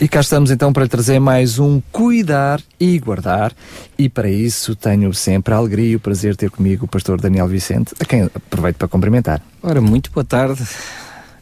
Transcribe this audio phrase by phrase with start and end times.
[0.00, 3.52] E cá estamos então para trazer mais um Cuidar e Guardar.
[3.96, 7.20] E para isso tenho sempre a alegria e o prazer de ter comigo o pastor
[7.20, 9.40] Daniel Vicente, a quem aproveito para cumprimentar.
[9.62, 10.66] Ora, muito boa tarde.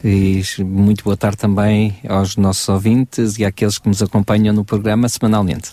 [0.04, 5.08] E muito boa tarde também aos nossos ouvintes e àqueles que nos acompanham no programa
[5.08, 5.70] semanalmente.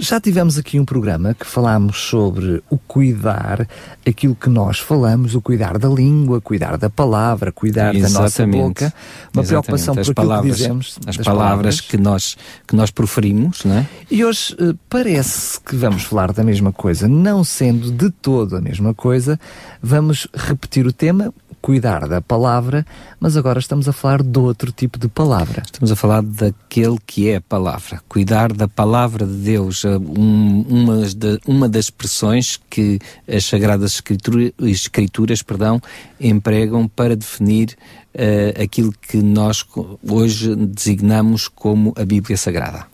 [0.00, 3.68] Já tivemos aqui um programa que falámos sobre o cuidar,
[4.06, 8.14] aquilo que nós falamos, o cuidar da língua, cuidar da palavra, cuidar Exatamente.
[8.14, 8.94] da nossa boca,
[9.34, 9.46] uma Exatamente.
[9.46, 12.36] preocupação as por palavras, aquilo que dizemos, as das palavras, que nós
[12.66, 13.86] que nós proferimos, não é?
[14.10, 18.60] E hoje eh, parece que vamos falar da mesma coisa, não sendo de todo a
[18.60, 19.38] mesma coisa,
[19.82, 22.86] vamos repetir o tema, cuidar da palavra,
[23.18, 25.62] mas agora estamos a falar de outro tipo de palavra.
[25.64, 30.64] Estamos a falar daquele que é a palavra, cuidar da palavra de Deus, eh, um,
[30.68, 35.80] uma, de, uma das expressões que as Sagradas Escritura, Escrituras perdão,
[36.18, 37.76] empregam para definir
[38.14, 39.64] uh, aquilo que nós
[40.08, 42.86] hoje designamos como a Bíblia Sagrada.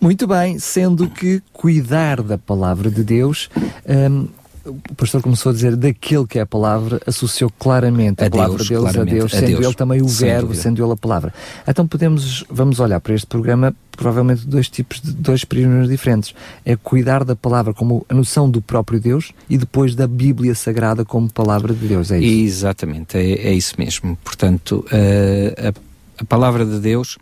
[0.00, 3.48] Muito bem, sendo que cuidar da palavra de Deus.
[3.86, 4.28] Um,
[4.64, 8.56] o pastor começou a dizer daquele que é a palavra, associou claramente a, A palavra
[8.56, 10.96] Deus, de Deus a Deus, a sendo Deus, ele também o verbo, sendo ele a
[10.96, 11.34] palavra.
[11.68, 16.34] Então podemos, vamos olhar para este programa, provavelmente dois tipos de dois prismas diferentes.
[16.64, 21.04] É cuidar da palavra como a noção do próprio Deus e depois da Bíblia Sagrada
[21.04, 22.10] como palavra de Deus.
[22.10, 22.58] É isso.
[22.58, 24.16] Exatamente, é, é isso mesmo.
[24.24, 27.18] Portanto, uh, a, a palavra de Deus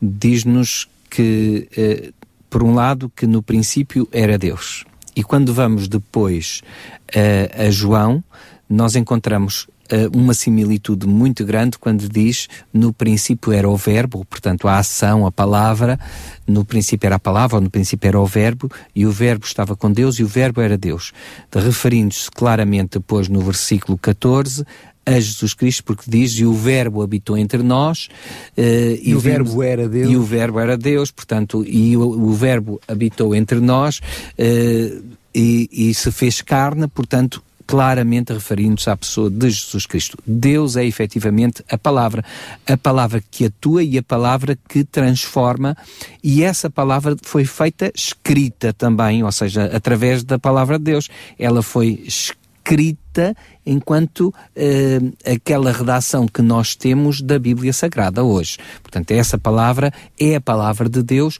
[0.00, 2.14] diz-nos que, uh,
[2.48, 4.84] por um lado, que no princípio era Deus.
[5.16, 6.60] E quando vamos depois
[7.14, 8.22] uh, a João,
[8.68, 14.68] nós encontramos uh, uma similitude muito grande quando diz no princípio era o verbo, portanto
[14.68, 15.98] a ação, a palavra,
[16.46, 19.74] no princípio era a palavra, ou no princípio era o verbo, e o verbo estava
[19.74, 21.12] com Deus e o verbo era Deus.
[21.50, 24.66] Referindo-se claramente depois no versículo 14
[25.06, 28.08] a Jesus Cristo, porque diz, e o verbo habitou entre nós,
[28.58, 30.10] uh, E o verbo era Deus.
[30.10, 35.68] E o verbo era Deus, portanto, e o, o verbo habitou entre nós, uh, e,
[35.70, 40.18] e se fez carne, portanto, claramente referindo-se à pessoa de Jesus Cristo.
[40.26, 42.24] Deus é efetivamente a palavra,
[42.66, 45.76] a palavra que atua e a palavra que transforma,
[46.22, 51.08] e essa palavra foi feita escrita também, ou seja, através da palavra de Deus.
[51.38, 53.05] Ela foi escrita
[53.64, 58.58] enquanto eh, aquela redação que nós temos da Bíblia Sagrada hoje.
[58.82, 61.38] Portanto, essa palavra é a palavra de Deus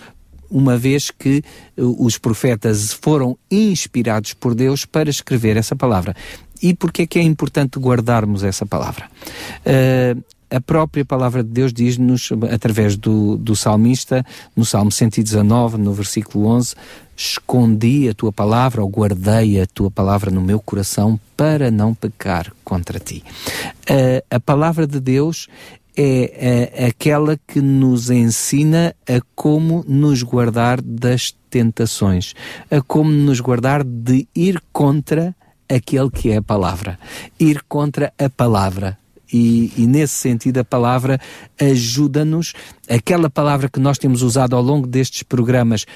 [0.50, 1.42] uma vez que
[1.76, 6.14] uh, os profetas foram inspirados por Deus para escrever essa palavra.
[6.62, 9.10] E porquê é que é importante guardarmos essa palavra?
[9.60, 14.24] Uh, a própria palavra de Deus diz-nos, através do, do salmista,
[14.54, 16.74] no Salmo 119, no versículo 11,
[17.16, 22.52] escondi a tua palavra ou guardei a tua palavra no meu coração para não pecar
[22.62, 23.24] contra ti.
[23.90, 25.48] Uh, a palavra de Deus
[25.96, 32.34] é, é aquela que nos ensina a como nos guardar das tentações,
[32.70, 35.34] a como nos guardar de ir contra
[35.68, 36.98] aquele que é a palavra,
[37.40, 38.98] ir contra a palavra.
[39.32, 41.20] E, e nesse sentido, a palavra
[41.60, 42.52] ajuda-nos,
[42.88, 45.86] aquela palavra que nós temos usado ao longo destes programas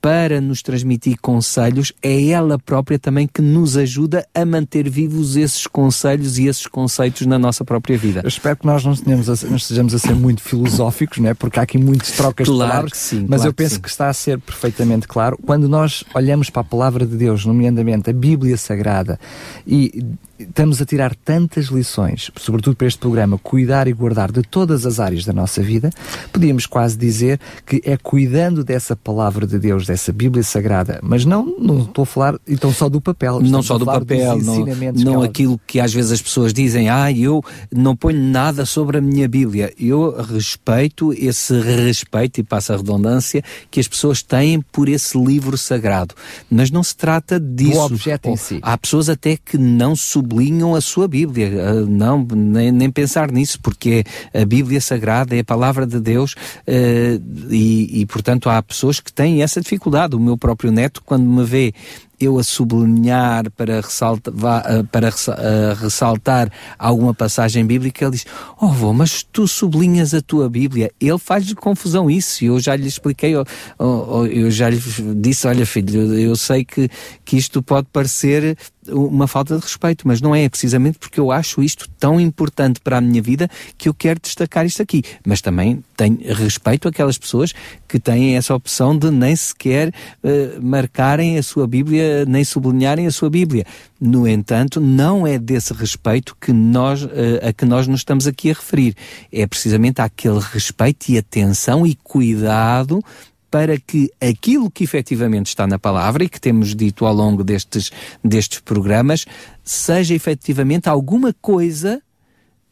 [0.00, 5.66] para nos transmitir conselhos, é ela própria também que nos ajuda a manter vivos esses
[5.66, 8.20] conselhos e esses conceitos na nossa própria vida.
[8.22, 11.34] Eu espero que nós não, tenhamos a, não estejamos a ser muito filosóficos, não é?
[11.34, 13.88] porque há aqui muitas trocas Claro de palavras, que sim, mas claro eu penso que
[13.88, 15.38] que está a ser perfeitamente claro.
[15.44, 19.18] Quando nós olhamos para a palavra de Deus, nomeadamente a Bíblia Sagrada,
[19.66, 20.04] e
[20.38, 25.00] estamos a tirar tantas lições, sobretudo para este programa, cuidar e guardar de todas as
[25.00, 25.90] áreas da nossa vida,
[26.32, 31.56] podíamos quase dizer que é cuidando dessa palavra de Deus, dessa Bíblia Sagrada, mas não,
[31.58, 34.64] não estou a falar então só do papel, não só do papel, não,
[34.94, 38.98] não que aquilo que às vezes as pessoas dizem, ah, eu não ponho nada sobre
[38.98, 39.72] a minha Bíblia.
[39.78, 45.56] Eu respeito esse respeito, e passa a redundância, que as pessoas têm por esse livro
[45.56, 46.14] sagrado.
[46.50, 47.80] Mas não se trata disso.
[47.80, 48.58] objeto em si.
[48.62, 49.94] Há pessoas até que não
[50.28, 51.50] sublinham a sua Bíblia.
[51.70, 54.04] Ah, não, nem, nem pensar nisso, porque
[54.34, 56.34] a Bíblia Sagrada é a palavra de Deus
[56.66, 57.20] ah,
[57.50, 60.14] e, e, portanto, há pessoas que têm essa dificuldade.
[60.14, 61.72] O meu próprio neto, quando me vê
[62.20, 68.26] eu a sublinhar para, ressalta, ah, para ressa- ressaltar alguma passagem bíblica, ele diz:
[68.60, 70.90] Oh, vô, mas tu sublinhas a tua Bíblia.
[71.00, 72.44] Ele faz-lhe confusão isso.
[72.44, 73.34] Eu já lhe expliquei,
[73.78, 74.80] oh, eu já lhe
[75.16, 76.90] disse: Olha, filho, eu, eu sei que,
[77.24, 78.58] que isto pode parecer
[78.90, 82.98] uma falta de respeito, mas não é, precisamente porque eu acho isto tão importante para
[82.98, 85.02] a minha vida que eu quero destacar isto aqui.
[85.26, 87.52] Mas também tenho respeito àquelas pessoas
[87.86, 93.10] que têm essa opção de nem sequer uh, marcarem a sua Bíblia, nem sublinharem a
[93.10, 93.64] sua Bíblia.
[94.00, 97.08] No entanto, não é desse respeito que nós, uh,
[97.48, 98.94] a que nós nos estamos aqui a referir.
[99.32, 103.02] É precisamente aquele respeito e atenção e cuidado
[103.50, 107.90] para que aquilo que efetivamente está na palavra e que temos dito ao longo destes,
[108.22, 109.24] destes programas
[109.64, 112.02] seja efetivamente alguma coisa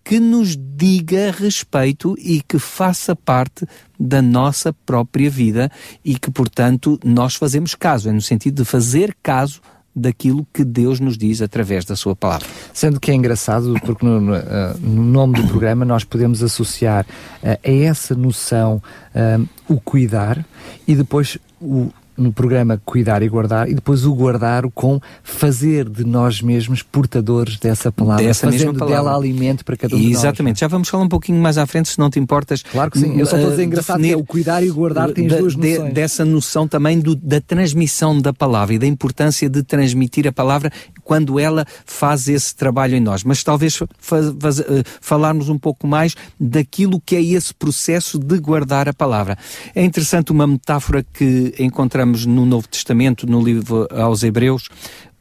[0.04, 3.66] que nos diga respeito e que faça parte
[3.98, 5.68] da nossa própria vida
[6.04, 9.60] e que, portanto, nós fazemos caso, é no sentido de fazer caso
[9.96, 12.46] daquilo que Deus nos diz através da sua palavra.
[12.74, 14.34] Sendo que é engraçado, porque no, no,
[14.80, 17.06] no nome do programa nós podemos associar
[17.42, 18.82] uh, a essa noção
[19.14, 20.44] uh, o cuidar
[20.86, 26.04] e depois o no programa Cuidar e Guardar e depois o guardar com fazer de
[26.04, 28.96] nós mesmos portadores dessa palavra, dessa fazendo mesma palavra.
[28.96, 30.18] dela alimento para cada um de nós.
[30.18, 32.62] Exatamente, já vamos falar um pouquinho mais à frente, se não te importas.
[32.62, 34.74] Claro que sim, eu só estou a dizer engraçado que é o cuidar e o
[34.74, 35.84] guardar tem as duas noções.
[35.84, 40.32] De, dessa noção também do, da transmissão da palavra e da importância de transmitir a
[40.32, 40.70] palavra
[41.04, 43.22] quando ela faz esse trabalho em nós.
[43.24, 44.64] Mas talvez faz, faz, uh,
[45.00, 49.36] falarmos um pouco mais daquilo que é esse processo de guardar a palavra.
[49.74, 54.68] É interessante uma metáfora que encontramos no Novo Testamento, no livro aos Hebreus,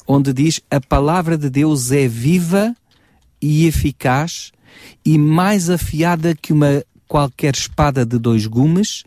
[0.07, 2.75] onde diz: A palavra de Deus é viva
[3.41, 4.51] e eficaz
[5.03, 9.03] e mais afiada que uma qualquer espada de dois gumes.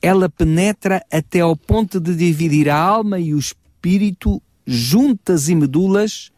[0.00, 6.30] Ela penetra até ao ponto de dividir a alma e o espírito, juntas e medulas,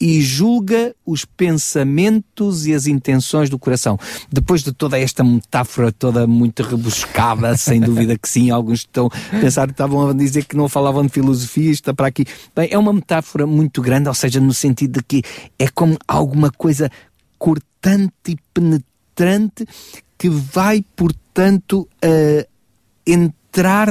[0.00, 3.98] e julga os pensamentos e as intenções do coração.
[4.32, 9.40] Depois de toda esta metáfora toda muito rebuscada, sem dúvida que sim, alguns estão a
[9.40, 12.24] pensar, estavam a dizer que não falavam de filosofia, está para aqui.
[12.56, 15.22] Bem, é uma metáfora muito grande, ou seja, no sentido de que
[15.58, 16.90] é como alguma coisa
[17.38, 19.66] cortante e penetrante
[20.16, 22.48] que vai, portanto, uh,
[23.06, 23.39] entrar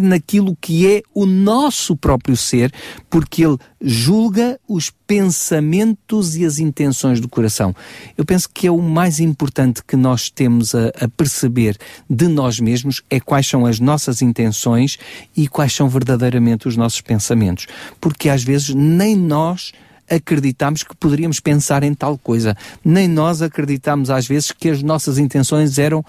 [0.01, 2.73] naquilo que é o nosso próprio ser,
[3.09, 7.75] porque ele julga os pensamentos e as intenções do coração.
[8.17, 11.77] Eu penso que é o mais importante que nós temos a, a perceber
[12.09, 14.97] de nós mesmos é quais são as nossas intenções
[15.35, 17.67] e quais são verdadeiramente os nossos pensamentos.
[17.99, 19.71] Porque às vezes nem nós
[20.09, 22.57] acreditamos que poderíamos pensar em tal coisa.
[22.83, 26.03] Nem nós acreditamos às vezes que as nossas intenções eram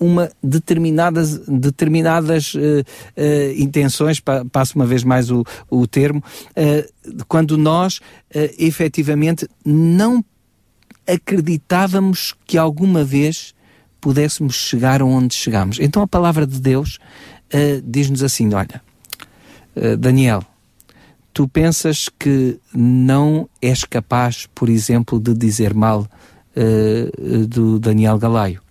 [0.00, 7.24] uma determinadas, determinadas uh, uh, intenções, pa, passo uma vez mais o, o termo, uh,
[7.28, 8.02] quando nós uh,
[8.58, 10.24] efetivamente não
[11.06, 13.54] acreditávamos que alguma vez
[14.00, 15.78] pudéssemos chegar onde chegamos.
[15.78, 16.98] Então a palavra de Deus
[17.84, 18.80] diz-nos assim: olha,
[19.98, 20.42] Daniel,
[21.34, 26.06] tu pensas que não és capaz, por exemplo, de dizer mal
[27.48, 28.62] do Daniel Galaio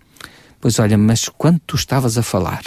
[0.60, 2.62] Pois olha, mas quando tu estavas a falar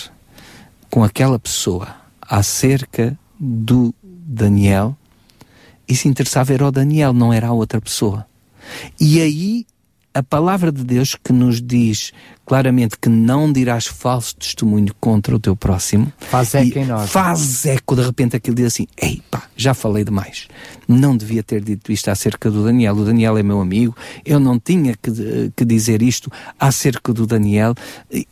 [0.89, 4.97] com aquela pessoa acerca do Daniel,
[5.87, 8.25] isso interessava era o Daniel, não era a outra pessoa.
[8.99, 9.65] E aí
[10.13, 12.11] a palavra de Deus que nos diz
[12.45, 16.11] claramente que não dirás falso testemunho contra o teu próximo.
[16.17, 17.09] Faz eco em nós.
[17.09, 20.47] Faz eco, de repente aquilo diz assim, ei pá, já falei demais.
[20.87, 22.95] Não devia ter dito isto acerca do Daniel.
[22.95, 26.29] O Daniel é meu amigo, eu não tinha que, que dizer isto
[26.59, 27.73] acerca do Daniel.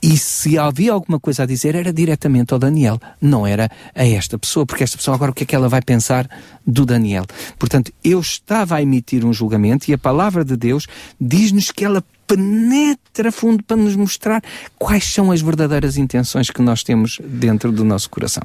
[0.02, 4.38] E se havia alguma coisa a dizer, era diretamente ao Daniel, não era a esta
[4.38, 6.30] pessoa, porque esta pessoa agora o que é que ela vai pensar
[6.68, 7.26] do Daniel?
[7.58, 10.86] Portanto, eu estava a emitir um julgamento e a palavra de Deus
[11.20, 14.42] diz-nos que ela penetra fundo para nos mostrar
[14.78, 18.44] quais são as verdadeiras intenções que nós temos dentro do nosso coração.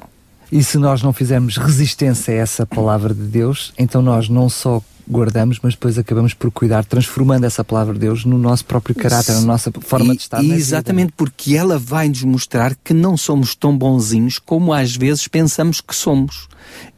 [0.51, 4.81] E se nós não fizermos resistência a essa palavra de Deus, então nós não só
[5.09, 9.33] guardamos, mas depois acabamos por cuidar, transformando essa palavra de Deus no nosso próprio caráter,
[9.35, 10.43] na nossa forma e, de estar.
[10.43, 15.79] Exatamente, porque ela vai nos mostrar que não somos tão bonzinhos como às vezes pensamos
[15.79, 16.47] que somos.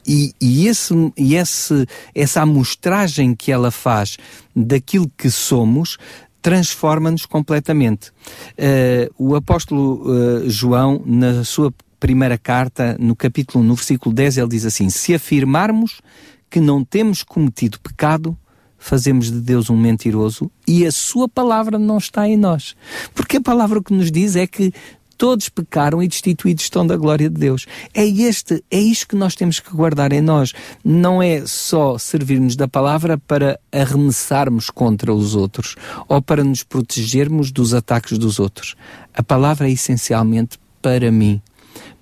[0.06, 4.18] E, e, esse, e esse, essa amostragem que ela faz
[4.56, 5.98] daquilo que somos
[6.42, 8.10] transforma-nos completamente.
[8.58, 14.38] Uh, o apóstolo uh, João, na sua primeira carta, no capítulo 1, no versículo 10,
[14.38, 16.02] ele diz assim: Se afirmarmos
[16.50, 18.38] que não temos cometido pecado,
[18.78, 22.76] fazemos de Deus um mentiroso e a sua palavra não está em nós.
[23.14, 24.74] Porque a palavra que nos diz é que
[25.20, 27.66] todos pecaram e destituídos estão da glória de Deus.
[27.94, 30.54] É este, é isto que nós temos que guardar em nós.
[30.84, 35.76] Não é só servirmos da palavra para arremessarmos contra os outros
[36.08, 38.76] ou para nos protegermos dos ataques dos outros.
[39.14, 41.42] A palavra é essencialmente para mim,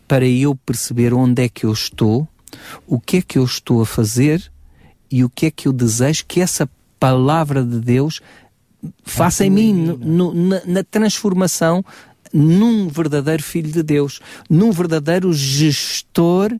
[0.07, 2.27] para eu perceber onde é que eu estou,
[2.85, 4.51] o que é que eu estou a fazer
[5.11, 8.21] e o que é que eu desejo que essa palavra de Deus
[9.03, 11.83] faça em mim, no, no, na, na transformação
[12.33, 16.53] num verdadeiro filho de Deus, num verdadeiro gestor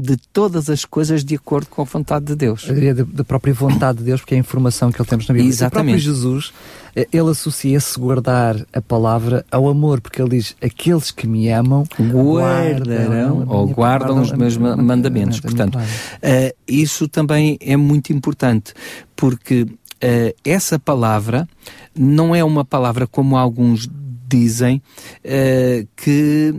[0.00, 2.66] de todas as coisas de acordo com a vontade de Deus.
[2.66, 5.28] Eu diria da, da própria vontade de Deus, porque é a informação que ele temos
[5.28, 5.50] na Bíblia.
[5.50, 5.98] Exatamente.
[5.98, 6.52] O próprio Jesus,
[6.96, 11.48] eh, ele associa esse guardar a palavra ao amor, porque ele diz: aqueles que me
[11.50, 15.40] amam guardarão ou guardam os meus ma- mandamentos.
[15.40, 18.72] Portanto, uh, isso também é muito importante,
[19.14, 21.48] porque uh, essa palavra
[21.94, 23.88] não é uma palavra como alguns
[24.28, 24.80] dizem
[25.24, 26.54] uh, que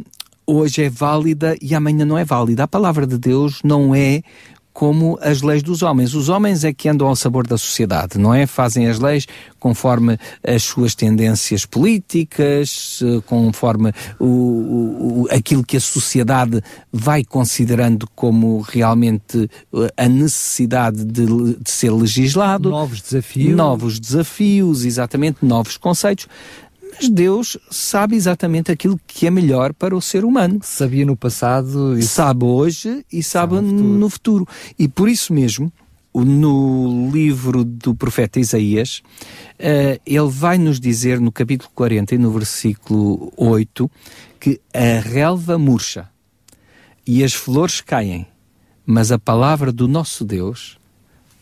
[0.51, 2.63] hoje é válida e amanhã não é válida.
[2.63, 4.21] A palavra de Deus não é
[4.73, 6.13] como as leis dos homens.
[6.13, 8.47] Os homens é que andam ao sabor da sociedade, não é?
[8.47, 9.27] Fazem as leis
[9.59, 18.07] conforme as suas tendências políticas, eh, conforme o, o, aquilo que a sociedade vai considerando
[18.15, 22.69] como realmente eh, a necessidade de, de ser legislado.
[22.69, 23.55] Novos desafios.
[23.55, 26.27] Novos desafios, exatamente, novos conceitos.
[27.01, 31.97] Mas Deus sabe exatamente aquilo que é melhor para o ser humano Sabia no passado
[31.97, 33.97] e sabe hoje e sabe, Sabe no futuro.
[33.97, 34.47] no futuro.
[34.77, 35.71] E por isso mesmo,
[36.13, 39.01] no livro do profeta Isaías,
[39.57, 43.89] eh, ele vai nos dizer no capítulo 40 e no versículo 8
[44.39, 46.09] que a relva murcha
[47.07, 48.27] e as flores caem,
[48.85, 50.77] mas a palavra do nosso Deus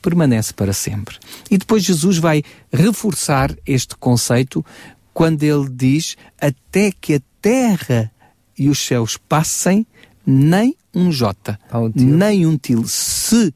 [0.02, 1.18] permanece para sempre.
[1.52, 4.64] E depois Jesus vai reforçar este conceito
[5.20, 8.10] quando ele diz até que a terra
[8.58, 9.86] e os céus passem,
[10.26, 13.54] nem um jota, um nem um til se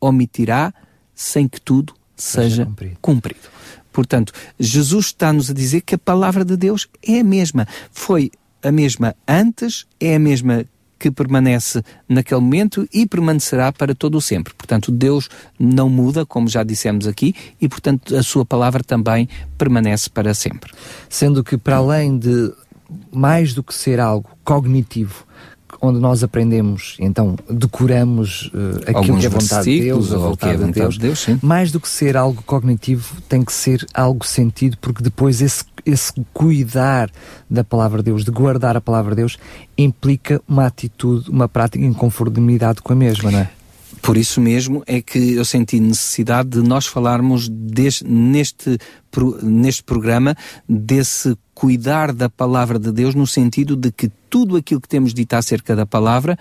[0.00, 0.74] omitirá
[1.14, 2.96] sem que tudo seja, cumprido.
[3.00, 3.48] cumprido.
[3.92, 7.64] Portanto, Jesus está-nos a dizer que a palavra de Deus é a mesma.
[7.92, 10.66] Foi a mesma antes, é a mesma
[11.00, 14.52] que permanece naquele momento e permanecerá para todo o sempre.
[14.52, 19.26] Portanto, Deus não muda, como já dissemos aqui, e portanto a sua palavra também
[19.56, 20.70] permanece para sempre.
[21.08, 22.52] sendo que para além de
[23.10, 25.24] mais do que ser algo cognitivo
[25.80, 30.08] onde nós aprendemos então decoramos eh, aquilo Alguns que é a vontade de Deus a
[30.08, 33.42] que é vontade de vontade Deus, de Deus, mais do que ser algo cognitivo tem
[33.42, 37.10] que ser algo sentido porque depois esse, esse cuidar
[37.48, 39.38] da palavra de Deus de guardar a palavra de Deus
[39.76, 43.50] implica uma atitude uma prática em conformidade com a mesma não é?
[44.02, 48.78] Por isso mesmo é que eu senti necessidade de nós falarmos des- neste,
[49.42, 50.34] neste programa
[50.68, 55.34] desse cuidar da palavra de Deus, no sentido de que tudo aquilo que temos dito
[55.34, 56.38] acerca da palavra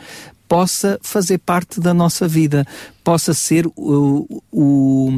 [0.47, 2.65] possa fazer parte da nossa vida,
[3.03, 5.11] possa ser o, o,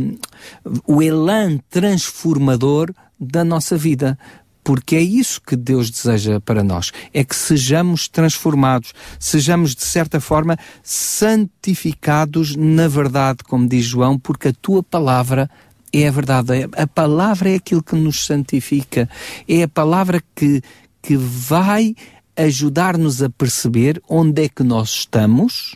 [0.86, 4.18] o elan transformador da nossa vida.
[4.64, 10.20] Porque é isso que Deus deseja para nós, é que sejamos transformados, sejamos de certa
[10.20, 15.50] forma santificados na verdade, como diz João, porque a tua palavra
[15.92, 16.70] é a verdade.
[16.74, 19.10] A palavra é aquilo que nos santifica,
[19.48, 20.62] é a palavra que,
[21.02, 21.96] que vai
[22.36, 25.76] ajudar-nos a perceber onde é que nós estamos,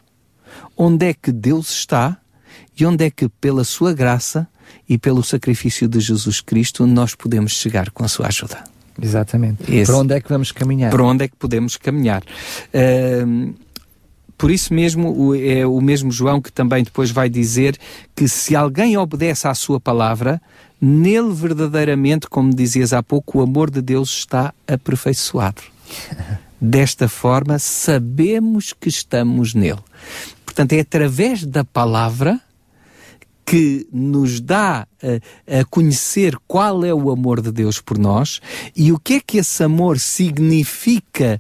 [0.77, 2.17] onde é que Deus está
[2.77, 4.47] e onde é que, pela sua graça
[4.87, 8.74] e pelo sacrifício de Jesus Cristo, nós podemos chegar com a sua ajuda.
[9.01, 12.23] Exatamente Esse- para onde é que vamos caminhar Para onde é que podemos caminhar?
[12.73, 13.53] Ahm,
[14.37, 17.77] por isso mesmo, é o mesmo João que também depois vai dizer
[18.15, 20.41] que se alguém obedece à sua palavra,
[20.81, 25.61] nele verdadeiramente, como dizias há pouco, o amor de Deus está aperfeiçoado.
[26.59, 29.79] Desta forma, sabemos que estamos nele.
[30.45, 32.39] Portanto, é através da palavra
[33.45, 38.41] que nos dá a, a conhecer qual é o amor de Deus por nós
[38.75, 41.39] e o que é que esse amor significa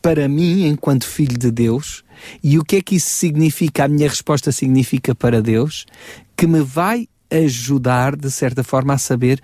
[0.00, 2.02] para mim enquanto filho de Deus
[2.42, 5.86] e o que é que isso significa, a minha resposta significa para Deus,
[6.36, 9.40] que me vai ajudar de certa forma a saber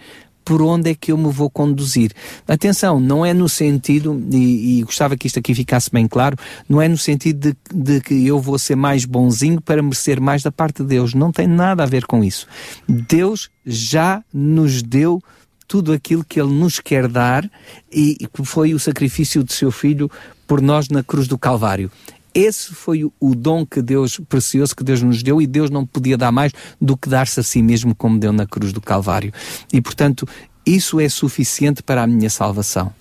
[0.48, 2.10] por onde é que eu me vou conduzir.
[2.48, 6.80] Atenção, não é no sentido, e, e gostava que isto aqui ficasse bem claro, não
[6.80, 10.50] é no sentido de, de que eu vou ser mais bonzinho para merecer mais da
[10.50, 11.12] parte de Deus.
[11.12, 12.46] Não tem nada a ver com isso.
[12.88, 15.22] Deus já nos deu
[15.66, 17.46] tudo aquilo que Ele nos quer dar
[17.92, 20.10] e que foi o sacrifício de seu Filho
[20.46, 21.92] por nós na cruz do Calvário.
[22.34, 26.16] Esse foi o, dom que Deus, precioso, que Deus nos deu e Deus não podia
[26.16, 29.32] dar mais do que dar-se a si mesmo como deu na cruz do Calvário.
[29.72, 30.26] E portanto,
[30.64, 32.92] isso é suficiente para a minha salvação.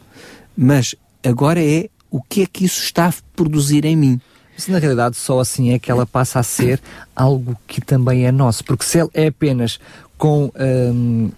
[0.55, 4.21] Mas agora é o que é que isso está a produzir em mim.
[4.57, 6.81] Isso na realidade só assim é que ela passa a ser
[7.15, 9.79] algo que também é nosso, porque se ela é apenas
[10.17, 10.51] com
[10.93, 11.29] hum,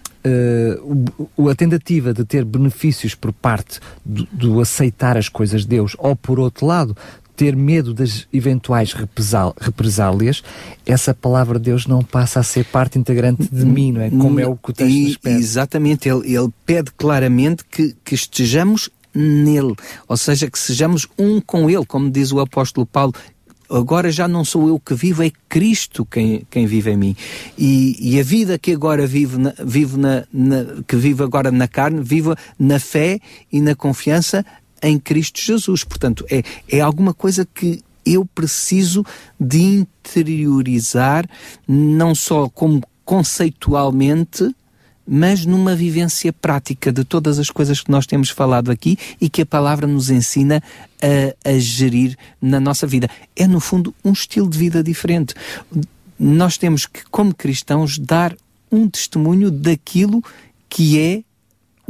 [1.36, 5.94] o- a tentativa de ter benefícios por parte do, do aceitar as coisas de Deus,
[5.98, 6.96] ou por outro lado,
[7.40, 8.94] ter medo das eventuais
[9.58, 10.42] represálias,
[10.84, 14.10] essa palavra de Deus não passa a ser parte integrante de mim, não é?
[14.10, 15.38] Como é o que o texto nos pede.
[15.38, 19.74] Exatamente, ele, ele pede claramente que, que estejamos nele,
[20.06, 23.14] ou seja, que sejamos um com ele, como diz o apóstolo Paulo,
[23.70, 27.16] agora já não sou eu que vivo, é Cristo quem, quem vive em mim.
[27.56, 31.66] E, e a vida que agora vivo, na, vivo na, na, que vivo agora na
[31.66, 33.18] carne, vivo na fé
[33.50, 34.44] e na confiança
[34.82, 35.84] em Cristo Jesus.
[35.84, 39.04] Portanto, é, é alguma coisa que eu preciso
[39.38, 41.28] de interiorizar,
[41.66, 44.54] não só como conceitualmente,
[45.12, 49.42] mas numa vivência prática de todas as coisas que nós temos falado aqui e que
[49.42, 50.62] a palavra nos ensina
[51.02, 53.10] a, a gerir na nossa vida.
[53.34, 55.34] É, no fundo, um estilo de vida diferente.
[56.18, 58.36] Nós temos que, como cristãos, dar
[58.70, 60.22] um testemunho daquilo
[60.68, 61.24] que é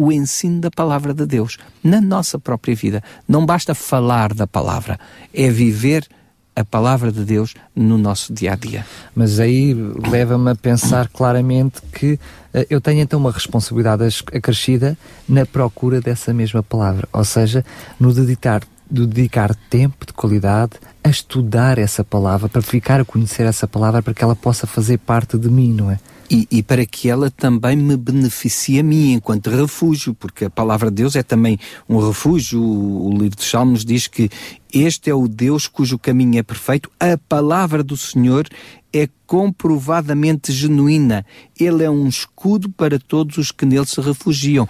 [0.00, 3.04] o ensino da palavra de Deus na nossa própria vida.
[3.28, 4.98] Não basta falar da palavra,
[5.34, 6.08] é viver
[6.56, 8.86] a palavra de Deus no nosso dia a dia.
[9.14, 14.96] Mas aí leva-me a pensar claramente que uh, eu tenho então uma responsabilidade acrescida
[15.28, 17.62] na procura dessa mesma palavra, ou seja,
[17.98, 20.72] no dedicar, dedicar tempo de qualidade
[21.04, 24.96] a estudar essa palavra, para ficar a conhecer essa palavra, para que ela possa fazer
[24.96, 25.98] parte de mim, não é?
[26.30, 30.88] E, e, para que ela também me beneficie a mim enquanto refúgio, porque a palavra
[30.88, 31.58] de Deus é também
[31.88, 32.62] um refúgio.
[32.62, 34.30] O, o livro dos Salmos diz que
[34.72, 38.46] este é o Deus cujo caminho é perfeito, a palavra do Senhor
[38.92, 41.24] é comprovadamente genuína.
[41.58, 44.68] Ele é um escudo para todos os que nele se refugiam.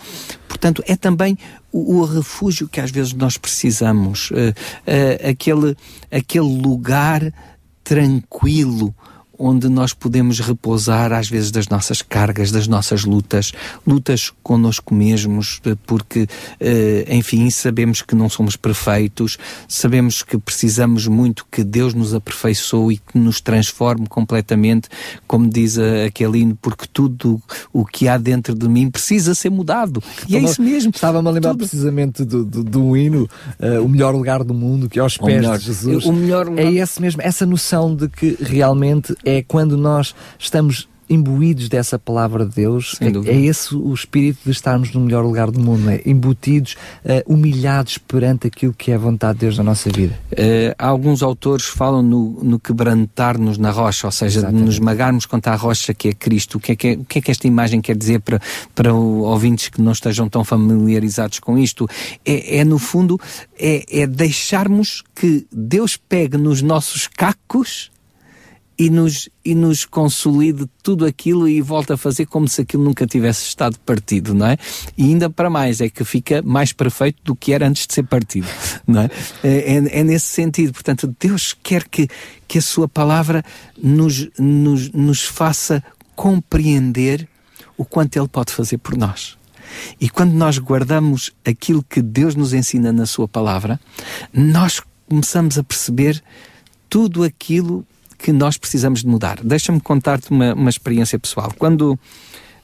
[0.48, 1.36] Portanto, é também
[1.72, 5.76] o, o refúgio que às vezes nós precisamos, uh, uh, aquele,
[6.10, 7.32] aquele lugar
[7.82, 8.94] tranquilo
[9.40, 13.52] onde nós podemos repousar às vezes das nossas cargas, das nossas lutas,
[13.86, 16.26] lutas connosco mesmos, eh, porque,
[16.60, 22.94] eh, enfim, sabemos que não somos perfeitos, sabemos que precisamos muito que Deus nos aperfeiçoe
[22.94, 24.90] e que nos transforme completamente,
[25.26, 27.40] como diz aquele hino, porque tudo
[27.72, 30.02] o que há dentro de mim precisa ser mudado.
[30.28, 30.90] E é isso mesmo.
[30.94, 31.60] Estava-me a lembrar tudo...
[31.60, 35.36] precisamente do, do, do hino, uh, o melhor lugar do mundo, que é aos pés
[35.36, 36.04] melhor, de Jesus.
[36.04, 36.66] O melhor lugar...
[36.66, 42.46] É esse mesmo, essa noção de que realmente é quando nós estamos imbuídos dessa palavra
[42.46, 46.00] de Deus, é, é, esse o espírito de estarmos no melhor lugar do mundo, é?
[46.06, 50.16] embutidos, uh, humilhados perante aquilo que é a vontade de Deus na nossa vida.
[50.30, 54.60] Uh, alguns autores falam no, no quebrantar-nos na rocha, ou seja, Exatamente.
[54.60, 56.58] de nos magarmos contra a rocha que é Cristo.
[56.58, 58.40] O que é que, é, o que, é que esta imagem quer dizer para,
[58.72, 61.88] para ouvintes que não estejam tão familiarizados com isto?
[62.24, 63.18] É, é no fundo,
[63.58, 67.90] é, é deixarmos que Deus pegue nos nossos cacos
[68.80, 73.06] e nos, e nos consolide tudo aquilo e volta a fazer como se aquilo nunca
[73.06, 74.56] tivesse estado partido, não é?
[74.96, 78.04] E ainda para mais, é que fica mais perfeito do que era antes de ser
[78.04, 78.48] partido,
[78.86, 79.10] não é?
[79.44, 82.08] É, é, é nesse sentido, portanto, Deus quer que,
[82.48, 83.44] que a sua palavra
[83.76, 85.84] nos, nos, nos faça
[86.16, 87.28] compreender
[87.76, 89.36] o quanto Ele pode fazer por nós.
[90.00, 93.78] E quando nós guardamos aquilo que Deus nos ensina na Sua palavra,
[94.32, 96.22] nós começamos a perceber
[96.88, 97.84] tudo aquilo
[98.22, 99.40] que nós precisamos de mudar.
[99.42, 101.52] Deixa-me contar-te uma, uma experiência pessoal.
[101.58, 101.98] Quando,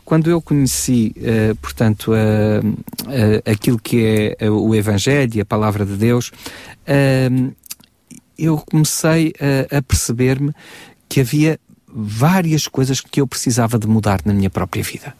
[0.05, 5.85] quando eu conheci, uh, portanto, uh, uh, aquilo que é o Evangelho e a Palavra
[5.85, 6.31] de Deus,
[8.39, 9.33] eu comecei
[9.71, 10.53] a, a perceber-me
[11.09, 15.15] que havia várias coisas que eu precisava de mudar na minha própria vida.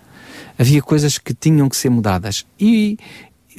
[0.59, 2.47] Havia coisas que tinham que ser mudadas.
[2.61, 2.99] E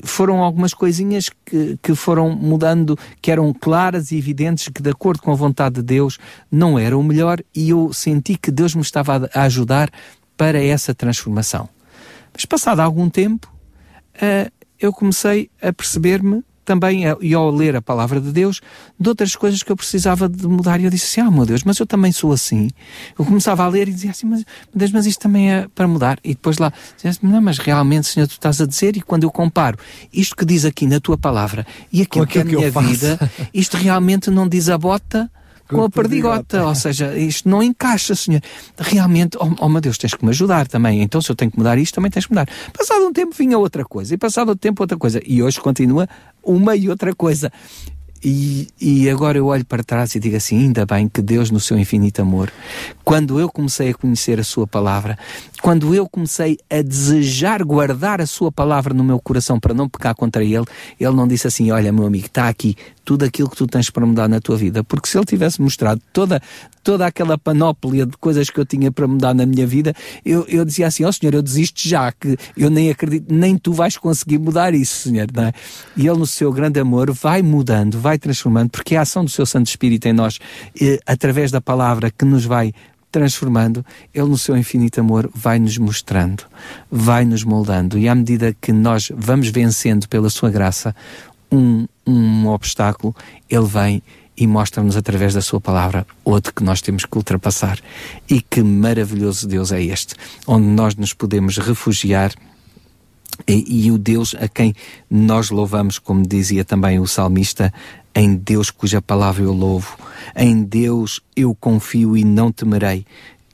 [0.03, 5.21] foram algumas coisinhas que, que foram mudando, que eram claras e evidentes, que de acordo
[5.21, 6.17] com a vontade de Deus
[6.51, 9.89] não eram o melhor e eu senti que Deus me estava a ajudar
[10.35, 11.67] para essa transformação.
[12.33, 13.51] Mas passado algum tempo,
[14.15, 18.59] uh, eu comecei a perceber-me também, e ao ler a palavra de Deus,
[18.99, 20.81] de outras coisas que eu precisava de mudar.
[20.81, 22.69] E eu disse assim: Ah, meu Deus, mas eu também sou assim.
[23.17, 24.43] Eu começava a ler e dizia assim: Mas,
[24.75, 26.19] Deus, mas isto também é para mudar.
[26.23, 28.97] E depois lá, dizia assim, Não, mas realmente, Senhor, tu estás a dizer.
[28.97, 29.79] E quando eu comparo
[30.11, 33.17] isto que diz aqui na tua palavra e aquilo que é a minha vida,
[33.53, 34.67] isto realmente não diz
[35.67, 36.65] com a perdigota.
[36.65, 38.41] Ou seja, isto não encaixa, senhor.
[38.77, 41.01] Realmente, oh, oh meu Deus, tens que me ajudar também.
[41.01, 42.47] Então, se eu tenho que mudar isto, também tens que mudar.
[42.75, 45.21] Passado um tempo vinha outra coisa, e passado outro tempo outra coisa.
[45.25, 46.07] E hoje continua
[46.43, 47.51] uma e outra coisa.
[48.23, 51.59] E, e agora eu olho para trás e digo assim: ainda bem que Deus, no
[51.59, 52.51] seu infinito amor,
[53.03, 55.17] quando eu comecei a conhecer a Sua palavra,
[55.61, 60.15] quando eu comecei a desejar guardar a sua palavra no meu coração para não pecar
[60.15, 60.65] contra ele,
[60.99, 64.05] ele não disse assim: Olha, meu amigo, está aqui tudo aquilo que tu tens para
[64.05, 64.83] mudar na tua vida.
[64.83, 66.41] Porque se ele tivesse mostrado toda,
[66.83, 69.93] toda aquela panóplia de coisas que eu tinha para mudar na minha vida,
[70.25, 73.57] eu, eu dizia assim: Ó oh, Senhor, eu desisto já, que eu nem acredito, nem
[73.57, 75.27] tu vais conseguir mudar isso, Senhor.
[75.37, 75.53] É?
[75.95, 79.31] E ele, no seu grande amor, vai mudando, vai transformando, porque é a ação do
[79.31, 80.39] seu Santo Espírito em nós,
[80.79, 82.73] eh, através da palavra que nos vai
[83.11, 86.43] transformando, Ele no seu infinito amor vai nos mostrando,
[86.91, 90.95] vai nos moldando e à medida que nós vamos vencendo pela sua graça
[91.51, 93.15] um, um obstáculo,
[93.49, 94.03] Ele vem
[94.37, 97.79] e mostra-nos através da sua palavra outro que nós temos que ultrapassar.
[98.29, 100.13] E que maravilhoso Deus é este,
[100.45, 102.31] onde nós nos podemos refugiar
[103.47, 104.73] e, e, o Deus a quem
[105.09, 107.73] nós louvamos, como dizia também o salmista,
[108.15, 109.97] em Deus cuja palavra eu louvo,
[110.35, 113.05] em Deus eu confio e não temerei.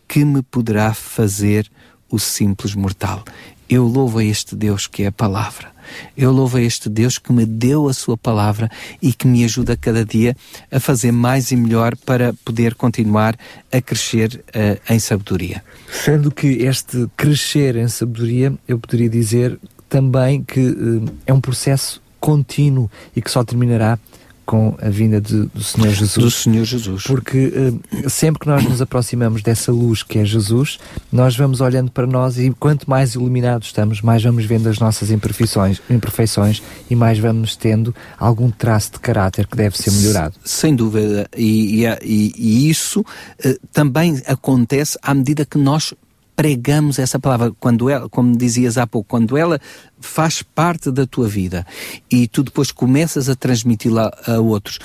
[0.08, 1.70] Que me poderá fazer
[2.10, 3.24] o simples mortal?
[3.69, 5.71] Eu louvo a este Deus que é a palavra.
[6.17, 8.69] Eu louvo a este Deus que me deu a sua palavra
[9.02, 10.36] e que me ajuda cada dia
[10.71, 13.38] a fazer mais e melhor para poder continuar
[13.71, 15.63] a crescer uh, em sabedoria.
[15.91, 22.02] Sendo que este crescer em sabedoria, eu poderia dizer também que uh, é um processo
[22.19, 23.99] contínuo e que só terminará
[24.45, 26.25] com a vinda de, do Senhor Jesus.
[26.25, 27.03] Do Senhor Jesus.
[27.03, 30.79] Porque uh, sempre que nós nos aproximamos dessa luz que é Jesus,
[31.12, 35.12] nós vamos olhando para nós e quanto mais iluminados estamos, mais vamos vendo as nossas
[35.12, 40.36] imperfeições, imperfeições e mais vamos tendo algum traço de caráter que deve ser melhorado.
[40.43, 41.27] Sem dúvida.
[41.36, 45.93] E, e, e isso uh, também acontece à medida que nós
[46.36, 49.60] pregamos essa palavra, quando ela, como dizias há pouco, quando ela
[50.04, 51.66] faz parte da tua vida
[52.12, 54.80] e tu depois começas a transmiti-la a outros,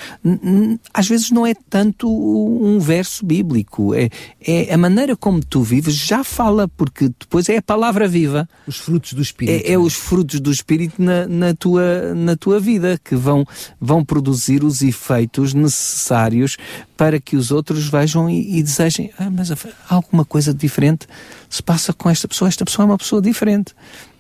[0.95, 4.09] às vezes não é tanto um verso bíblico, é,
[4.41, 8.49] é a maneira como tu vives já fala, porque depois é a palavra viva.
[8.67, 9.67] Os frutos do Espírito.
[9.67, 13.45] É, é os frutos do Espírito na, na, tua, na tua vida que vão,
[13.81, 16.57] vão produzir os efeitos necessários
[16.97, 19.51] para que os outros vejam e, e desejem, ah, mas
[19.89, 21.07] alguma coisa diferente
[21.49, 23.75] se passa com esta pessoa, esta pessoa é uma pessoa diferente.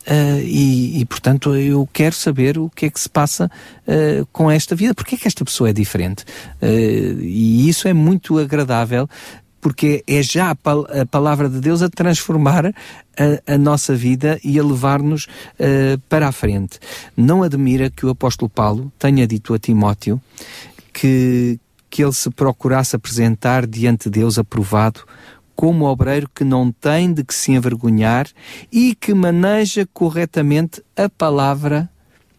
[0.09, 3.51] Uh, e, e, portanto, eu quero saber o que é que se passa
[3.87, 6.25] uh, com esta vida, porque é que esta pessoa é diferente.
[6.62, 9.07] Uh, e isso é muito agradável,
[9.61, 12.73] porque é já a, pal a palavra de Deus a transformar a,
[13.55, 15.27] a nossa vida e a levar-nos
[16.09, 16.79] para a frente.
[17.16, 20.23] Não admira que o apóstolo Paulo tenha dito a Timóteo
[20.92, 21.59] que,
[21.90, 25.01] que ele se procurasse apresentar diante de Deus aprovado
[25.59, 28.29] como obreiro que não tem de que se envergonhar
[28.71, 31.90] e que maneja corretamente a palavra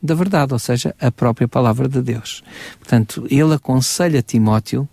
[0.02, 2.42] da verdade, ou seja, a própria palavra de Deus.
[2.78, 4.88] Portanto, ele aconselha Timóteo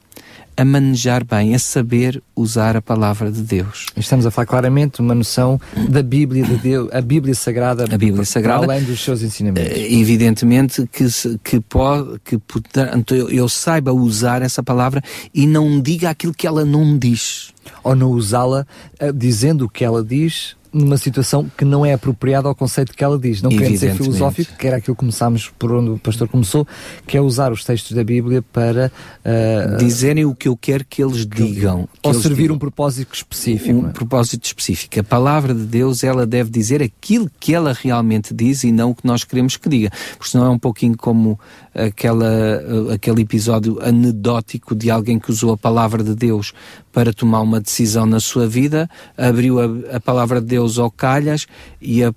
[0.56, 3.86] a manejar bem, a saber usar a palavra de Deus.
[3.96, 8.24] Estamos a falar claramente uma noção da Bíblia de Deus, a Bíblia Sagrada, a Bíblia
[8.24, 9.72] Sagrada, além dos seus ensinamentos.
[9.72, 11.06] Eh, evidentemente que
[11.44, 15.02] que pode, que portanto eu, eu saiba usar essa palavra
[15.34, 17.54] e não diga aquilo que ela não diz.
[17.82, 18.66] Ou não usá-la
[19.00, 23.02] uh, dizendo o que ela diz numa situação que não é apropriada ao conceito que
[23.02, 23.40] ela diz.
[23.40, 26.66] Não querendo ser filosófico, que era aquilo que começámos por onde o pastor começou,
[27.06, 28.92] que é usar os textos da Bíblia para
[29.24, 31.88] uh, dizerem o que eu quero que eles digam.
[32.02, 32.56] ou eles servir digam.
[32.56, 33.78] um propósito específico.
[33.78, 33.92] Um é?
[33.92, 35.00] propósito específico.
[35.00, 38.94] A palavra de Deus, ela deve dizer aquilo que ela realmente diz e não o
[38.94, 39.90] que nós queremos que diga.
[40.16, 41.38] Porque senão é um pouquinho como
[41.76, 46.52] aquela, aquele episódio anedótico de alguém que usou a palavra de Deus
[46.92, 51.46] para tomar uma decisão na sua vida, abriu a, a palavra de Deus ao calhas
[51.80, 52.12] e a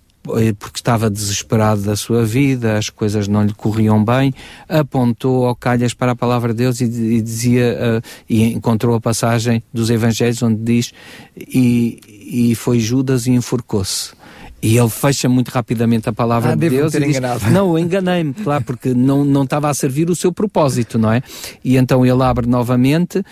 [0.60, 4.34] porque estava desesperado da sua vida, as coisas não lhe corriam bem,
[4.67, 9.02] apontou ao calhas para a palavra de Deus e, e dizia, uh, e encontrou a
[9.02, 10.93] passagem dos Evangelhos onde diz,
[11.36, 12.00] e,
[12.52, 14.12] e foi Judas e enforcou-se.
[14.62, 17.50] E ele fecha muito rapidamente a palavra ah, de Deus e diz, enganado.
[17.50, 21.22] não, enganei-me, claro, porque não, não estava a servir o seu propósito, não é?
[21.63, 23.24] E então ele abre novamente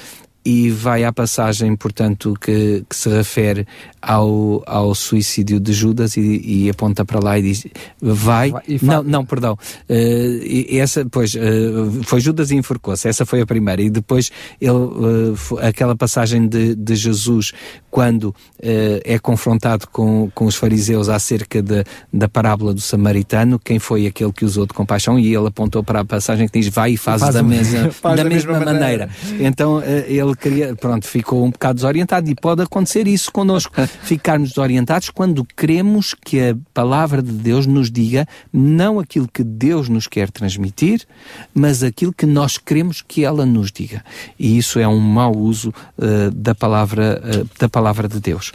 [0.48, 3.68] e vai à passagem, portanto, que, que se refere
[4.02, 7.68] ao, ao suicídio de Judas e, e aponta para lá e diz:
[8.02, 8.54] Vai.
[8.66, 9.58] E não, não, perdão.
[9.90, 13.10] Uh, essa, pois, uh, foi Judas e enforcou-se.
[13.10, 13.82] Essa foi a primeira.
[13.82, 14.32] E depois
[14.62, 17.52] ele, uh, aquela passagem de, de Jesus,
[17.92, 21.84] quando é confrontado com, com os fariseus acerca de,
[22.14, 25.20] da parábola do samaritano, quem foi aquele que usou de compaixão?
[25.20, 28.16] E ele apontou para a passagem que diz: Vai e faz, faz da, mesma, da,
[28.16, 29.08] da mesma, mesma maneira.
[29.08, 29.46] maneira.
[29.46, 32.30] Então ele queria, pronto, ficou um bocado desorientado.
[32.30, 33.74] E pode acontecer isso connosco
[34.04, 39.90] ficarmos desorientados quando queremos que a palavra de Deus nos diga não aquilo que Deus
[39.90, 41.06] nos quer transmitir,
[41.54, 44.04] mas aquilo que nós queremos que ela nos diga.
[44.40, 48.52] E isso é um mau uso uh, da, palavra, uh, da palavra de Deus.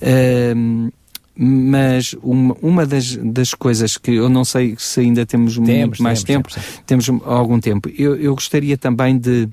[0.00, 0.92] Uh,
[1.38, 6.02] mas uma, uma das, das coisas que eu não sei se ainda temos, temos muito
[6.02, 7.90] mais temos, tempo, temos, temos algum tempo.
[7.90, 9.46] Eu, eu gostaria também de,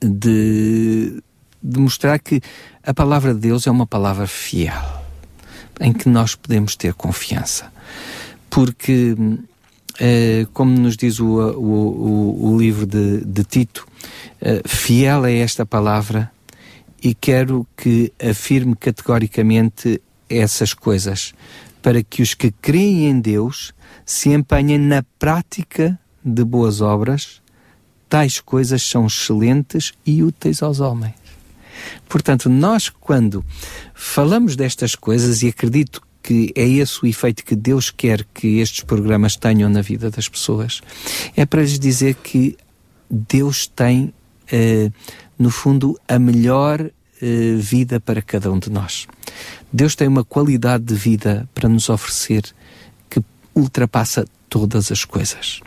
[0.00, 1.22] de,
[1.62, 2.40] de mostrar que
[2.82, 4.82] a palavra de Deus é uma palavra fiel,
[5.80, 7.72] em que nós podemos ter confiança.
[8.48, 9.16] Porque,
[9.98, 13.86] eh, como nos diz o, o, o, o livro de, de Tito,
[14.40, 16.30] eh, fiel é esta palavra
[17.02, 21.34] e quero que afirme categoricamente essas coisas,
[21.82, 23.72] para que os que creem em Deus
[24.04, 27.39] se empenhem na prática de boas obras,
[28.10, 31.14] tais coisas são excelentes e úteis aos homens.
[32.08, 33.44] Portanto, nós quando
[33.94, 38.82] falamos destas coisas, e acredito que é esse o efeito que Deus quer que estes
[38.82, 40.82] programas tenham na vida das pessoas,
[41.36, 42.58] é para lhes dizer que
[43.08, 44.12] Deus tem,
[44.52, 44.90] eh,
[45.38, 46.80] no fundo, a melhor
[47.22, 49.06] eh, vida para cada um de nós.
[49.72, 52.42] Deus tem uma qualidade de vida para nos oferecer
[53.08, 53.22] que
[53.54, 55.60] ultrapassa todas as coisas.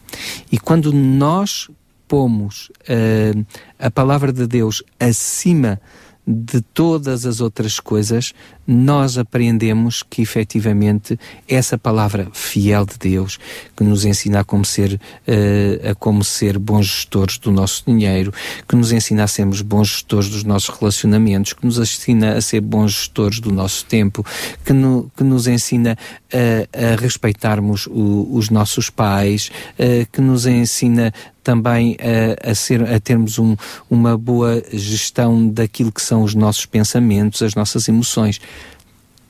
[0.52, 1.70] E quando nós
[2.08, 3.46] pomos uh,
[3.80, 5.80] a palavra de Deus acima
[6.26, 8.34] de todas as outras coisas,
[8.66, 13.38] nós aprendemos que efetivamente essa palavra fiel de Deus,
[13.76, 18.34] que nos ensina a como ser, uh, a como ser bons gestores do nosso dinheiro,
[18.68, 22.62] que nos ensina a sermos bons gestores dos nossos relacionamentos, que nos ensina a ser
[22.62, 24.26] bons gestores do nosso tempo,
[24.64, 25.98] que, no, que nos ensina
[26.32, 31.14] a, a respeitarmos o, os nossos pais, uh, que nos ensina
[31.44, 33.56] também a, a, ser, a termos um,
[33.90, 38.40] uma boa gestão daquilo que são os nossos pensamentos, as nossas emoções.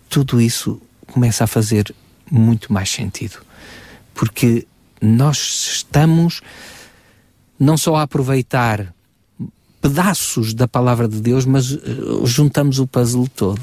[0.10, 1.94] Tudo isso começa a fazer
[2.30, 3.38] muito mais sentido.
[4.14, 4.68] Porque
[5.02, 5.38] nós
[5.74, 6.42] estamos
[7.60, 8.94] não só a aproveitar
[9.82, 13.62] pedaços da palavra de Deus, mas uh, juntamos o puzzle todo.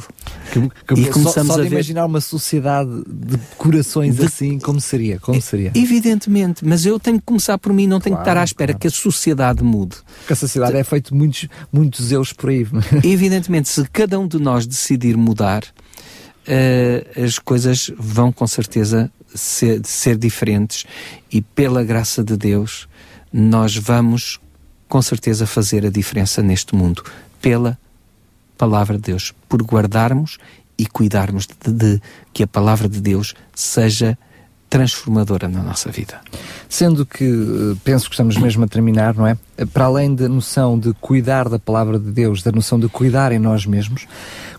[0.51, 1.73] Que, que, e começamos só, só a ver...
[1.73, 4.27] imaginar uma sociedade de corações de...
[4.27, 5.19] assim, como seria?
[5.21, 5.73] Como seria?
[5.75, 8.73] Evidentemente, mas eu tenho que começar por mim, não tenho claro, que estar à espera
[8.73, 8.81] claro.
[8.81, 9.97] que a sociedade mude.
[10.19, 12.67] Porque a sociedade é feito muitos, muitos eus por aí.
[13.05, 19.81] Evidentemente, se cada um de nós decidir mudar, uh, as coisas vão com certeza ser,
[19.85, 20.85] ser diferentes
[21.31, 22.89] e pela graça de Deus
[23.33, 24.41] nós vamos
[24.89, 27.05] com certeza fazer a diferença neste mundo
[27.41, 27.79] pela
[28.61, 30.37] palavra de Deus, por guardarmos
[30.77, 34.18] e cuidarmos de, de que a palavra de Deus seja
[34.68, 36.20] transformadora na nossa vida.
[36.68, 39.37] Sendo que eh, penso que estamos mesmo a terminar, não é?
[39.73, 43.38] Para além da noção de cuidar da palavra de Deus, da noção de cuidar em
[43.38, 44.07] nós mesmos,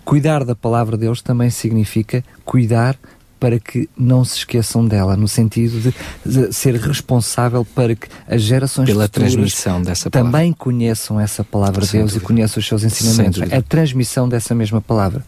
[0.03, 2.97] cuidar da palavra de Deus também significa cuidar
[3.41, 5.91] para que não se esqueçam dela, no sentido
[6.23, 10.31] de, ser responsável para que as gerações Pela transmissão dessa palavra.
[10.31, 12.23] também conheçam essa palavra de Deus dúvida.
[12.23, 13.41] e conheçam os seus ensinamentos.
[13.51, 15.25] A transmissão dessa mesma palavra.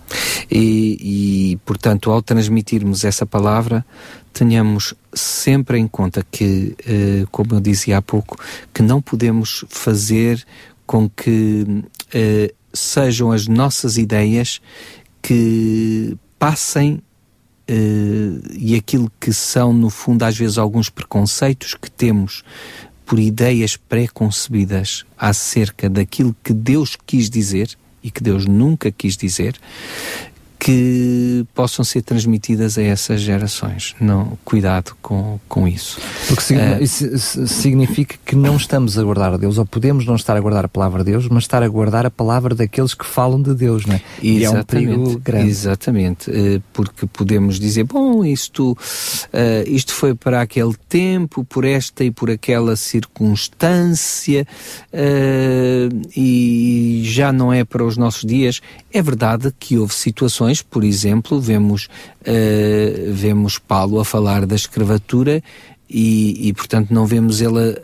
[0.49, 3.83] E, e, portanto, ao transmitirmos essa palavra,
[4.31, 8.37] tenhamos sempre em conta que, eh, como eu dizia há pouco,
[8.71, 10.45] que não podemos fazer
[10.85, 14.61] com que eh, sejam as nossas ideias
[15.19, 17.01] que passem
[17.67, 22.43] e aquilo que são, no fundo, às vezes alguns preconceitos que temos
[23.05, 29.55] por ideias pré-concebidas acerca daquilo que Deus quis dizer e que Deus nunca quis dizer,
[30.63, 33.93] que possam ser transmitidas a essas gerações.
[33.99, 35.99] Não, cuidado com, com isso.
[36.29, 40.37] Porque uh, isso significa que não estamos a guardar a Deus, ou podemos não estar
[40.37, 43.41] a guardar a palavra de Deus, mas estar a guardar a palavra daqueles que falam
[43.41, 44.01] de Deus, não é?
[44.21, 45.49] E é um perigo grande.
[45.49, 48.77] Exatamente, uh, porque podemos dizer, bom, isto, uh,
[49.67, 54.47] isto foi para aquele tempo, por esta e por aquela circunstância,
[56.15, 58.61] e já não é para os nossos dias.
[58.93, 61.87] É verdade que houve situações por exemplo, vemos,
[62.21, 65.41] uh, vemos Paulo a falar da escravatura
[65.93, 67.77] e, e, portanto não vemos ela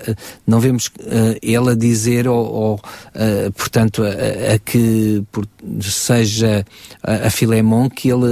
[0.45, 5.47] não vemos uh, ela dizer ou, ou uh, portanto a, a, que por,
[5.81, 6.65] seja
[7.03, 8.25] a, a Filemon que ele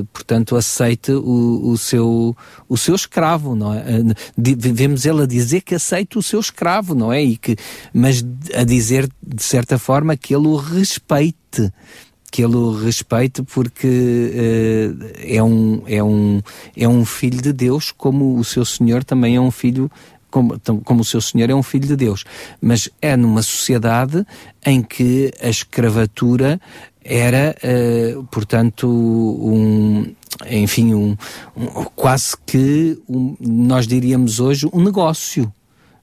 [0.00, 2.36] uh, portanto aceite o, o, seu
[2.68, 3.82] o seu escravo não é?
[4.36, 7.22] Vemos ela dizer que aceita o seu escravo não é?
[7.22, 7.56] E que
[7.92, 11.72] mas a dizer de certa forma que ele o respeite
[12.32, 16.40] que ele o respeite porque uh, é, um, é, um,
[16.74, 19.90] é um filho de Deus, como o seu Senhor também é um filho
[20.30, 22.24] como, como, o seu senhor é um filho de Deus,
[22.58, 24.26] mas é numa sociedade
[24.64, 26.58] em que a escravatura
[27.04, 30.10] era, uh, portanto, um,
[30.48, 31.14] enfim, um,
[31.54, 35.52] um quase que um, nós diríamos hoje um negócio,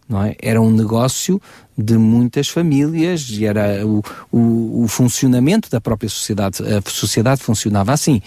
[0.10, 0.36] não é?
[0.42, 1.40] Era um negócio
[1.78, 6.64] de muitas famílias e era o, o, o funcionamento da própria sociedade.
[6.64, 8.22] A sociedade funcionava assim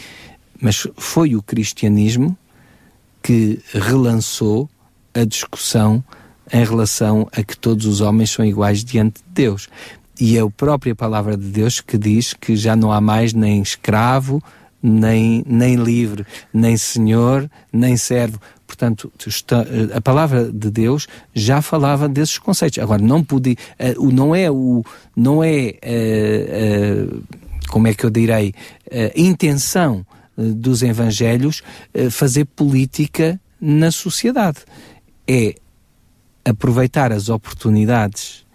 [0.62, 2.38] mas foi o cristianismo
[3.20, 4.70] que relançou
[5.12, 6.02] a discussão
[6.52, 9.68] em relação a que todos os homens são iguais diante de Deus.
[10.20, 13.60] E é a própria palavra de Deus que diz que já não há mais nem
[13.60, 14.40] escravo,
[14.80, 18.40] nem, nem livre, nem senhor, nem servo.
[18.72, 19.12] Portanto,
[19.94, 22.78] a palavra de Deus já falava desses conceitos.
[22.78, 23.54] Agora, não podia,
[23.98, 24.82] uh, não é o,
[25.14, 27.22] não é, uh, uh,
[27.68, 28.54] como é que eu direi,
[28.90, 30.06] a intenção
[30.36, 31.62] dos evangelhos
[32.10, 34.60] fazer política na sociedade.
[35.28, 35.54] É
[36.42, 38.46] aproveitar as oportunidades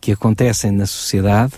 [0.00, 1.52] que acontecem na sociedade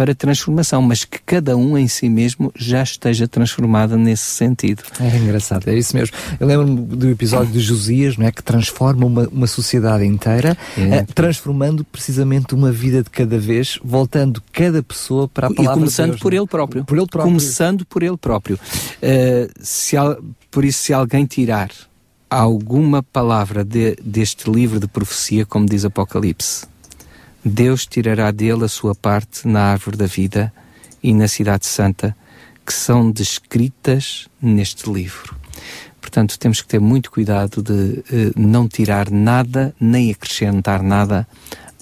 [0.00, 4.82] para transformação, mas que cada um em si mesmo já esteja transformado nesse sentido.
[4.98, 6.16] É engraçado, é isso mesmo.
[6.40, 8.32] Eu lembro-me do episódio de Josias, não é?
[8.32, 11.02] que transforma uma, uma sociedade inteira, é.
[11.02, 15.80] uh, transformando precisamente uma vida de cada vez, voltando cada pessoa para a palavra E
[15.80, 16.82] começando de Deus, por ele próprio.
[16.86, 17.30] Por ele próprio.
[17.30, 18.56] Começando por ele próprio.
[18.56, 19.96] Uh, se,
[20.50, 21.68] por isso, se alguém tirar
[22.30, 26.64] alguma palavra de, deste livro de profecia, como diz Apocalipse,
[27.44, 30.52] Deus tirará dele a sua parte na árvore da vida
[31.02, 32.16] e na cidade santa,
[32.64, 35.36] que são descritas neste livro.
[36.00, 41.26] Portanto, temos que ter muito cuidado de eh, não tirar nada nem acrescentar nada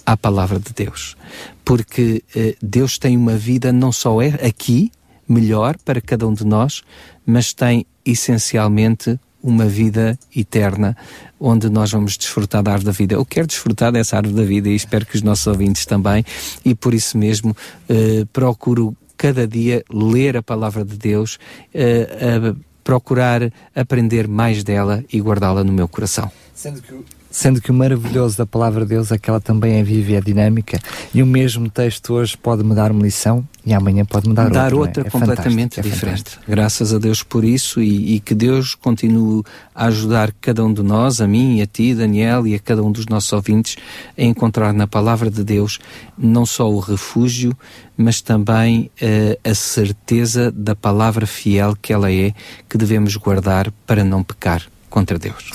[0.05, 1.15] à palavra de Deus.
[1.63, 4.91] Porque eh, Deus tem uma vida não só é aqui,
[5.27, 6.83] melhor para cada um de nós,
[7.25, 10.95] mas tem essencialmente uma vida eterna
[11.39, 13.15] onde nós vamos desfrutar da árvore da vida.
[13.15, 16.25] Eu quero desfrutar dessa árvore da vida e espero que os nossos ouvintes também,
[16.65, 17.55] e por isso mesmo
[17.87, 21.37] eh, procuro cada dia ler a palavra de Deus,
[21.73, 26.31] eh, procurar aprender mais dela e guardá-la no meu coração.
[26.53, 26.93] Sendo que
[27.31, 30.15] Sendo que o maravilhoso da palavra de Deus é que ela também é viva e
[30.15, 30.79] é dinâmica,
[31.13, 34.49] e o mesmo texto hoje pode me dar uma lição e amanhã pode me dar,
[34.49, 35.01] dar outra.
[35.01, 35.09] outra é?
[35.11, 36.39] completamente é diferente.
[36.47, 39.43] Graças a Deus por isso e, e, que Deus continue
[39.75, 42.91] a ajudar cada um de nós, a mim, a ti, Daniel, e a cada um
[42.91, 43.77] dos nossos ouvintes
[44.17, 45.79] a encontrar na palavra de Deus
[46.17, 47.55] não só o refúgio,
[47.95, 52.33] mas também uh, a certeza da palavra fiel que ela é,
[52.67, 55.51] que devemos guardar para não pecar contra Deus.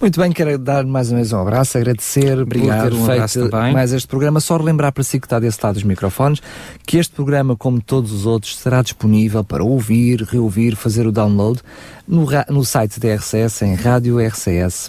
[0.00, 3.50] Muito bem, quero dar mais uma vez um abraço, agradecer Obrigado, por ter um feito
[3.72, 4.40] mais este programa.
[4.40, 6.40] Só relembrar para si que está desse lado dos microfones
[6.86, 11.60] que este programa, como todos os outros, será disponível para ouvir, reouvir, fazer o download
[12.06, 14.86] no, no site da RCS em radiorcs.pt.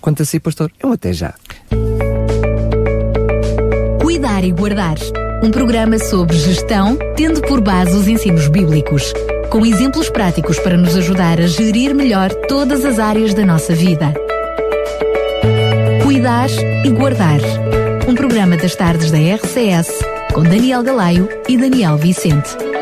[0.00, 1.34] Quanto a si, pastor, eu até já.
[4.00, 4.96] Cuidar e guardar.
[5.42, 9.12] Um programa sobre gestão, tendo por base os ensinos bíblicos
[9.50, 14.12] com exemplos práticos para nos ajudar a gerir melhor todas as áreas da nossa vida.
[16.02, 16.48] Cuidar
[16.84, 17.40] e Guardar.
[18.08, 19.90] Um programa das tardes da RCS
[20.32, 22.75] com Daniel Galaio e Daniel Vicente.